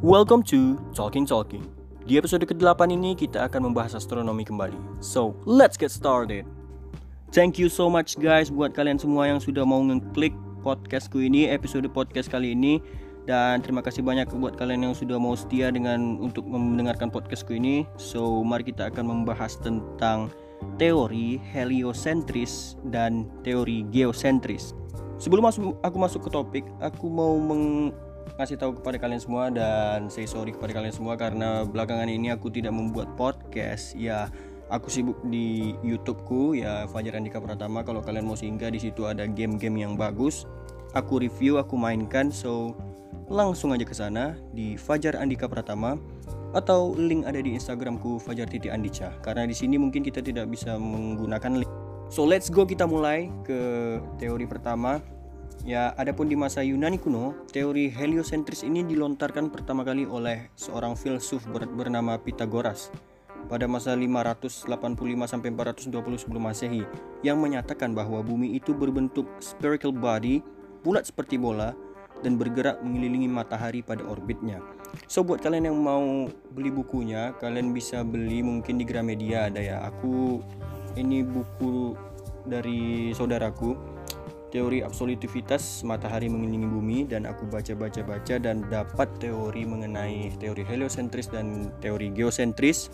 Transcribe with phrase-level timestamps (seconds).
[0.00, 1.60] Welcome to Talking Talking.
[2.08, 5.04] Di episode ke-8 ini kita akan membahas astronomi kembali.
[5.04, 6.48] So, let's get started.
[7.36, 10.32] Thank you so much guys buat kalian semua yang sudah mau ngeklik
[10.64, 12.80] podcastku ini, episode podcast kali ini.
[13.28, 17.84] Dan terima kasih banyak buat kalian yang sudah mau setia dengan untuk mendengarkan podcastku ini.
[18.00, 20.32] So, mari kita akan membahas tentang
[20.80, 24.72] teori heliosentris dan teori geosentris.
[25.20, 25.44] Sebelum
[25.84, 27.92] aku masuk ke topik, aku mau meng
[28.38, 32.52] ngasih tahu kepada kalian semua dan say sorry kepada kalian semua karena belakangan ini aku
[32.52, 33.96] tidak membuat podcast.
[33.96, 34.30] Ya,
[34.70, 37.82] aku sibuk di YouTubeku ya Fajar Andika Pratama.
[37.82, 40.46] Kalau kalian mau singgah di situ ada game-game yang bagus.
[40.94, 42.30] Aku review, aku mainkan.
[42.30, 42.74] So
[43.30, 45.98] langsung aja ke sana di Fajar Andika Pratama
[46.50, 49.14] atau link ada di Instagramku Fajar Titi Andica.
[49.22, 51.70] Karena di sini mungkin kita tidak bisa menggunakan link.
[52.10, 53.58] So let's go kita mulai ke
[54.18, 54.98] teori pertama
[55.70, 61.46] Ya, adapun di masa Yunani kuno, teori heliosentris ini dilontarkan pertama kali oleh seorang filsuf
[61.46, 62.90] bernama Pythagoras
[63.46, 64.66] pada masa 585
[65.30, 65.94] sampai 420
[66.26, 66.82] sebelum Masehi
[67.22, 70.42] yang menyatakan bahwa bumi itu berbentuk spherical body,
[70.82, 71.70] bulat seperti bola
[72.26, 74.58] dan bergerak mengelilingi matahari pada orbitnya.
[75.06, 79.86] So buat kalian yang mau beli bukunya, kalian bisa beli mungkin di Gramedia ada ya.
[79.86, 80.42] Aku
[80.98, 81.94] ini buku
[82.42, 83.89] dari saudaraku
[84.50, 91.70] teori absolutivitas matahari mengelilingi bumi dan aku baca-baca-baca dan dapat teori mengenai teori heliosentris dan
[91.78, 92.90] teori geosentris.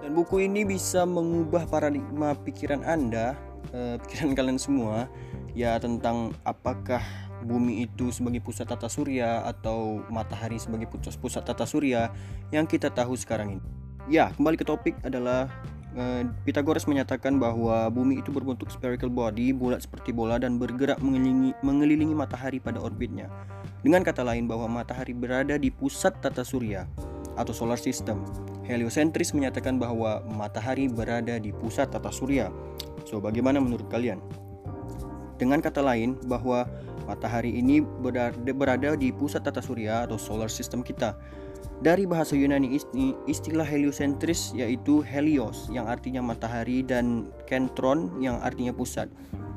[0.00, 3.34] Dan buku ini bisa mengubah paradigma pikiran Anda
[3.74, 5.10] eh, pikiran kalian semua
[5.54, 7.02] ya tentang apakah
[7.44, 12.08] bumi itu sebagai pusat tata surya atau matahari sebagai pusat pusat tata surya
[12.54, 13.64] yang kita tahu sekarang ini.
[14.08, 15.48] Ya kembali ke topik adalah
[16.42, 22.14] Pythagoras menyatakan bahwa bumi itu berbentuk spherical body, bulat seperti bola dan bergerak mengelilingi, mengelilingi
[22.18, 23.30] matahari pada orbitnya.
[23.86, 26.90] Dengan kata lain bahwa matahari berada di pusat tata surya
[27.38, 28.26] atau solar system.
[28.66, 32.50] Heliosentris menyatakan bahwa matahari berada di pusat tata surya.
[33.06, 34.18] So, bagaimana menurut kalian?
[35.38, 36.66] Dengan kata lain bahwa
[37.04, 37.84] matahari ini
[38.52, 41.16] berada di pusat tata surya atau solar system kita
[41.82, 42.80] dari bahasa Yunani
[43.26, 49.10] istilah heliosentris yaitu helios yang artinya matahari dan kentron yang artinya pusat.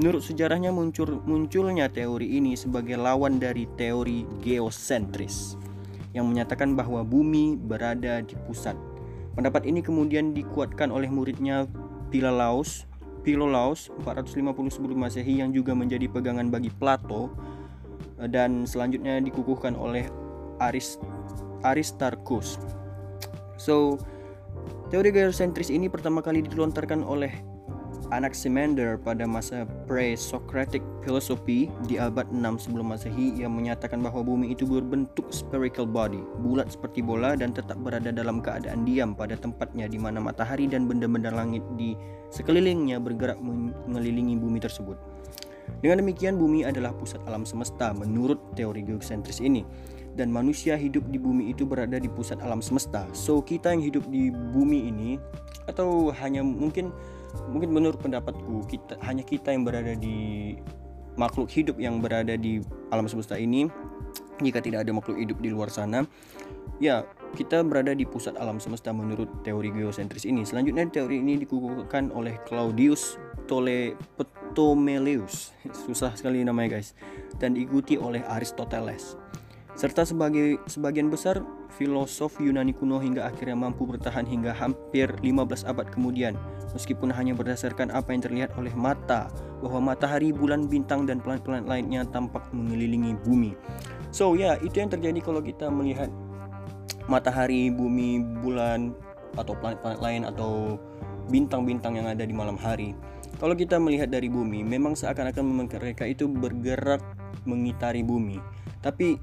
[0.00, 5.54] Menurut sejarahnya muncul munculnya teori ini sebagai lawan dari teori geosentris
[6.10, 8.74] yang menyatakan bahwa bumi berada di pusat.
[9.38, 11.70] Pendapat ini kemudian dikuatkan oleh muridnya
[12.10, 12.89] Philolaus,
[13.20, 17.32] Philolaus 450 sebelum Masehi yang juga menjadi pegangan bagi Plato
[18.28, 20.08] dan selanjutnya dikukuhkan oleh
[20.60, 21.00] Arist
[21.64, 22.56] Aristarchus.
[23.60, 24.00] So,
[24.88, 27.49] teori geosentris ini pertama kali dilontarkan oleh
[28.10, 34.66] Anaximander pada masa pre-Socratic philosophy di abad 6 sebelum Masehi yang menyatakan bahwa bumi itu
[34.66, 39.94] berbentuk spherical body, bulat seperti bola dan tetap berada dalam keadaan diam pada tempatnya di
[39.94, 41.94] mana matahari dan benda-benda langit di
[42.34, 43.38] sekelilingnya bergerak
[43.86, 44.98] mengelilingi bumi tersebut.
[45.78, 49.62] Dengan demikian bumi adalah pusat alam semesta menurut teori geosentris ini
[50.18, 53.06] dan manusia hidup di bumi itu berada di pusat alam semesta.
[53.14, 55.10] So kita yang hidup di bumi ini
[55.70, 56.90] atau hanya mungkin
[57.50, 60.58] mungkin menurut pendapatku kita hanya kita yang berada di
[61.18, 63.68] makhluk hidup yang berada di alam semesta ini
[64.40, 66.06] jika tidak ada makhluk hidup di luar sana
[66.80, 67.04] ya
[67.34, 70.42] kita berada di pusat alam semesta menurut teori geosentris ini.
[70.42, 75.54] Selanjutnya teori ini dikukuhkan oleh Claudius Tole Ptolemaios
[75.86, 76.98] susah sekali namanya guys.
[77.38, 79.14] Dan diikuti oleh Aristoteles.
[79.78, 85.86] Serta sebagai sebagian besar filosof Yunani kuno hingga akhirnya mampu bertahan hingga hampir 15 abad
[85.88, 86.34] kemudian
[86.74, 92.02] meskipun hanya berdasarkan apa yang terlihat oleh mata bahwa matahari, bulan, bintang dan planet-planet lainnya
[92.08, 93.52] tampak mengelilingi bumi.
[94.10, 96.08] So ya, yeah, itu yang terjadi kalau kita melihat
[97.06, 98.94] matahari, bumi, bulan
[99.38, 100.78] atau planet-planet lain atau
[101.30, 102.94] bintang-bintang yang ada di malam hari.
[103.38, 107.00] Kalau kita melihat dari bumi, memang seakan-akan mereka itu bergerak
[107.46, 108.42] mengitari bumi.
[108.82, 109.16] Tapi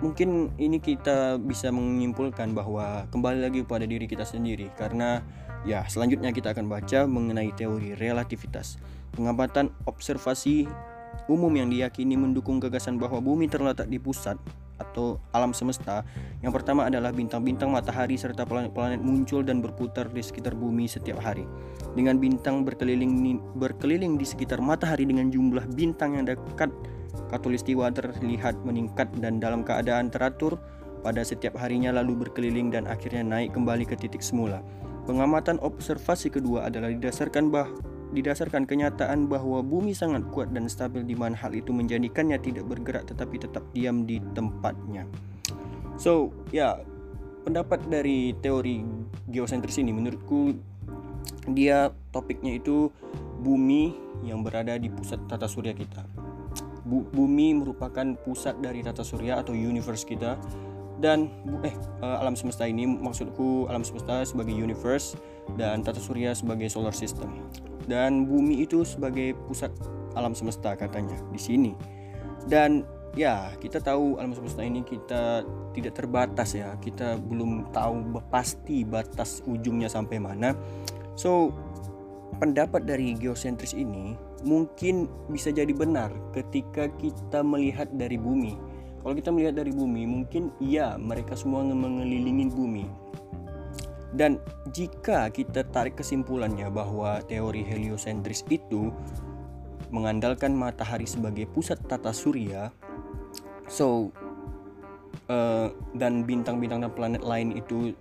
[0.00, 4.72] mungkin ini kita bisa menyimpulkan bahwa kembali lagi pada diri kita sendiri.
[4.76, 5.20] Karena
[5.64, 8.80] ya selanjutnya kita akan baca mengenai teori relativitas.
[9.12, 10.64] Pengamatan observasi
[11.28, 14.40] umum yang diyakini mendukung gagasan bahwa bumi terletak di pusat
[14.80, 16.02] atau alam semesta.
[16.40, 21.44] Yang pertama adalah bintang-bintang matahari serta planet-planet muncul dan berputar di sekitar bumi setiap hari.
[21.92, 26.72] Dengan bintang berkeliling berkeliling di sekitar matahari dengan jumlah bintang yang dekat
[27.30, 30.58] Katulistiwa terlihat meningkat dan dalam keadaan teratur
[31.00, 34.60] pada setiap harinya lalu berkeliling dan akhirnya naik kembali ke titik semula.
[35.08, 37.68] Pengamatan observasi kedua adalah didasarkan bah
[38.10, 43.06] didasarkan kenyataan bahwa bumi sangat kuat dan stabil di mana hal itu menjadikannya tidak bergerak
[43.06, 45.06] tetapi tetap diam di tempatnya.
[45.94, 46.82] So, ya,
[47.46, 48.82] pendapat dari teori
[49.30, 50.58] geosentris ini menurutku
[51.54, 52.90] dia topiknya itu
[53.40, 53.94] bumi
[54.26, 56.19] yang berada di pusat tata surya kita.
[56.90, 60.34] Bumi merupakan pusat dari tata surya atau universe kita.
[61.00, 61.32] Dan
[61.64, 61.72] eh
[62.04, 65.16] uh, alam semesta ini maksudku alam semesta sebagai universe
[65.56, 67.46] dan tata surya sebagai solar system.
[67.88, 69.72] Dan bumi itu sebagai pusat
[70.18, 71.72] alam semesta katanya di sini.
[72.44, 72.84] Dan
[73.16, 76.76] ya kita tahu alam semesta ini kita tidak terbatas ya.
[76.76, 80.52] Kita belum tahu pasti batas ujungnya sampai mana.
[81.16, 81.54] So
[82.38, 84.14] pendapat dari geosentris ini
[84.46, 88.54] mungkin bisa jadi benar ketika kita melihat dari bumi
[89.00, 92.84] kalau kita melihat dari bumi, mungkin iya mereka semua mengelilingi bumi.
[94.12, 94.36] Dan
[94.76, 98.92] jika kita tarik kesimpulannya bahwa teori heliosentris itu
[99.88, 102.68] mengandalkan matahari sebagai pusat tata surya,
[103.72, 104.12] so
[105.32, 107.96] uh, dan bintang-bintang dan planet lain itu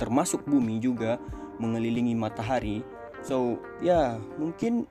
[0.00, 1.20] termasuk bumi juga
[1.60, 2.80] mengelilingi matahari.
[3.22, 4.86] So ya mungkin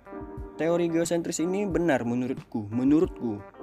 [0.57, 3.57] teori geosentris ini benar menurutku, menurutku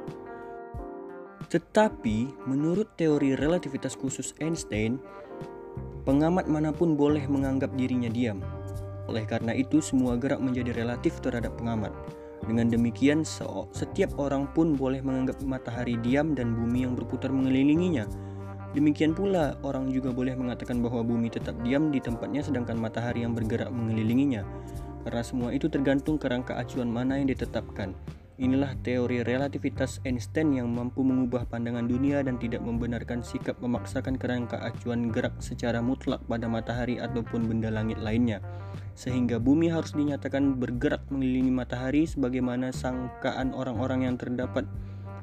[1.55, 4.99] tetapi, menurut teori relativitas khusus Einstein,
[6.03, 8.43] pengamat mana pun boleh menganggap dirinya diam.
[9.07, 11.95] Oleh karena itu, semua gerak menjadi relatif terhadap pengamat.
[12.43, 13.23] Dengan demikian,
[13.71, 18.11] setiap orang pun boleh menganggap matahari diam dan bumi yang berputar mengelilinginya.
[18.75, 23.31] Demikian pula, orang juga boleh mengatakan bahwa bumi tetap diam di tempatnya sedangkan matahari yang
[23.31, 24.43] bergerak mengelilinginya.
[25.07, 27.95] Karena semua itu tergantung kerangka acuan mana yang ditetapkan.
[28.35, 34.59] Inilah teori relativitas Einstein yang mampu mengubah pandangan dunia dan tidak membenarkan sikap memaksakan kerangka
[34.59, 38.43] acuan gerak secara mutlak pada matahari ataupun benda langit lainnya.
[38.99, 44.67] Sehingga bumi harus dinyatakan bergerak mengelilingi matahari sebagaimana sangkaan orang-orang yang terdapat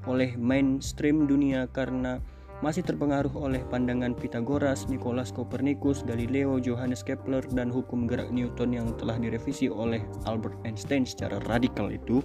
[0.07, 2.23] oleh mainstream dunia karena
[2.61, 8.87] masih terpengaruh oleh pandangan Pythagoras, Nicolaus Copernicus, Galileo, Johannes Kepler, dan hukum gerak Newton yang
[9.01, 12.21] telah direvisi oleh Albert Einstein secara radikal itu.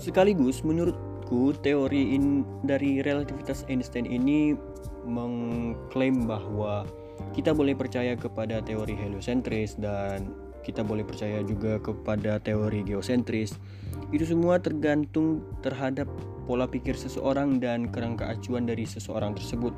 [0.00, 4.56] Sekaligus menurutku teori in, dari relativitas Einstein ini
[5.04, 6.88] mengklaim bahwa
[7.36, 13.56] kita boleh percaya kepada teori heliosentris dan kita boleh percaya juga kepada teori geosentris.
[14.12, 16.08] Itu semua tergantung terhadap
[16.48, 19.72] pola pikir seseorang dan kerangka acuan dari seseorang tersebut.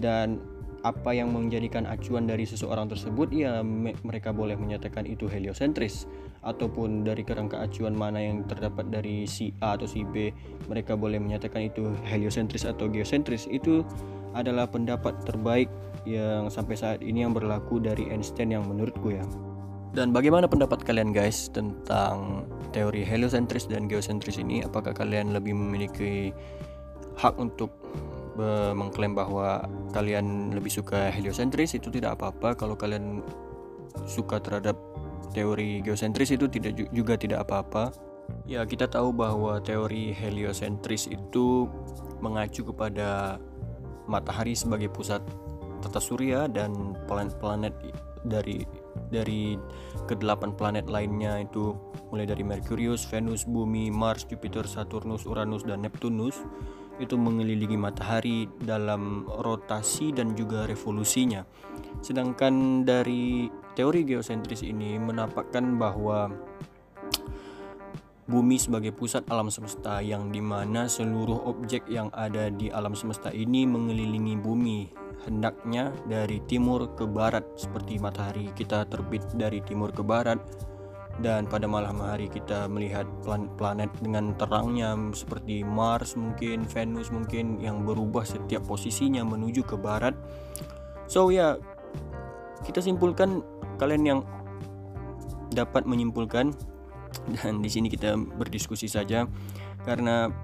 [0.00, 0.42] Dan
[0.84, 6.04] apa yang menjadikan acuan dari seseorang tersebut ya me mereka boleh menyatakan itu heliosentris.
[6.44, 10.28] Ataupun dari kerangka acuan mana yang terdapat dari si A atau si B
[10.68, 13.48] mereka boleh menyatakan itu heliosentris atau geosentris.
[13.48, 13.84] Itu
[14.36, 15.72] adalah pendapat terbaik
[16.04, 19.24] yang sampai saat ini yang berlaku dari Einstein yang menurutku ya
[19.94, 22.44] dan bagaimana pendapat kalian guys tentang
[22.74, 24.66] teori heliosentris dan geosentris ini?
[24.66, 26.34] Apakah kalian lebih memiliki
[27.14, 27.70] hak untuk
[28.74, 29.62] mengklaim bahwa
[29.94, 32.58] kalian lebih suka heliosentris itu tidak apa-apa.
[32.58, 33.22] Kalau kalian
[34.10, 34.74] suka terhadap
[35.30, 37.94] teori geosentris itu tidak juga tidak apa-apa.
[38.48, 41.70] Ya kita tahu bahwa teori heliosentris itu
[42.18, 43.38] mengacu kepada
[44.10, 45.22] matahari sebagai pusat
[45.84, 47.72] tata surya dan planet-planet
[48.24, 48.64] dari
[49.08, 49.58] dari
[50.10, 51.74] kedelapan planet lainnya itu
[52.10, 56.38] mulai dari Merkurius, Venus, Bumi, Mars, Jupiter, Saturnus, Uranus dan Neptunus
[57.02, 61.42] itu mengelilingi matahari dalam rotasi dan juga revolusinya.
[61.98, 66.30] Sedangkan dari teori geosentris ini menampakkan bahwa
[68.24, 73.28] bumi sebagai pusat alam semesta yang di mana seluruh objek yang ada di alam semesta
[73.28, 80.02] ini mengelilingi bumi hendaknya dari timur ke barat seperti matahari kita terbit dari timur ke
[80.02, 80.38] barat
[81.22, 87.86] dan pada malam hari kita melihat planet-planet dengan terangnya seperti Mars mungkin Venus mungkin yang
[87.86, 90.18] berubah setiap posisinya menuju ke barat.
[91.06, 91.54] So ya
[92.66, 93.46] kita simpulkan
[93.78, 94.20] kalian yang
[95.54, 96.50] dapat menyimpulkan
[97.38, 99.30] dan di sini kita berdiskusi saja
[99.86, 100.34] karena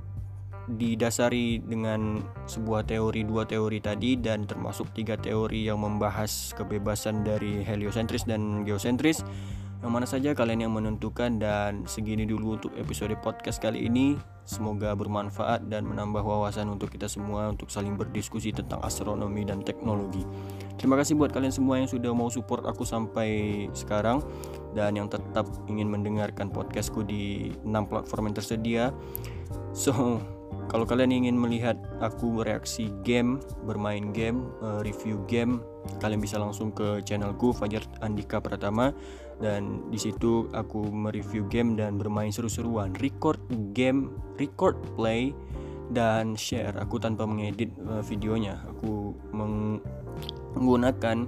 [0.77, 7.63] didasari dengan sebuah teori dua teori tadi dan termasuk tiga teori yang membahas kebebasan dari
[7.67, 9.27] heliosentris dan geosentris.
[9.81, 14.13] Yang mana saja kalian yang menentukan dan segini dulu untuk episode podcast kali ini.
[14.45, 20.21] Semoga bermanfaat dan menambah wawasan untuk kita semua untuk saling berdiskusi tentang astronomi dan teknologi.
[20.77, 24.21] Terima kasih buat kalian semua yang sudah mau support aku sampai sekarang.
[24.77, 28.85] Dan yang tetap ingin mendengarkan podcastku di 6 platform yang tersedia.
[29.73, 30.21] So
[30.71, 35.59] kalau kalian ingin melihat aku bereaksi game, bermain game, uh, review game,
[35.99, 38.95] kalian bisa langsung ke channelku Fajar Andika Pratama.
[39.41, 43.41] Dan di situ aku mereview game dan bermain seru-seruan, record
[43.75, 45.35] game, record play
[45.91, 46.77] dan share.
[46.79, 48.63] Aku tanpa mengedit uh, videonya.
[48.71, 49.17] Aku
[50.55, 51.27] menggunakan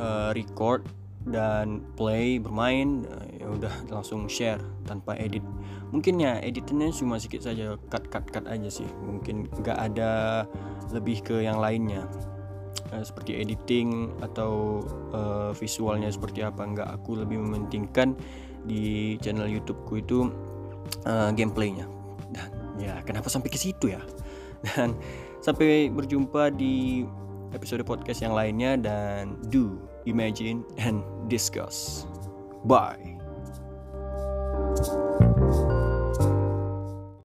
[0.00, 0.88] uh, record
[1.28, 3.06] dan play bermain
[3.42, 5.42] ya udah langsung share tanpa edit.
[5.90, 8.86] Mungkin ya editannya cuma sedikit saja cut cut cut aja sih.
[9.02, 10.46] Mungkin nggak ada
[10.94, 12.06] lebih ke yang lainnya.
[12.94, 14.80] Uh, seperti editing atau
[15.12, 18.16] uh, visualnya seperti apa nggak aku lebih mementingkan
[18.62, 20.30] di channel YouTubeku itu
[21.04, 21.90] uh, gameplaynya.
[22.30, 24.00] Dan ya kenapa sampai ke situ ya?
[24.64, 24.94] Dan
[25.42, 27.02] sampai berjumpa di
[27.52, 29.76] episode podcast yang lainnya dan do
[30.08, 32.08] imagine and discuss.
[32.64, 33.11] Bye
[34.84, 35.11] Thank you.